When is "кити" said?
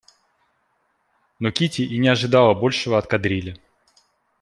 1.51-1.83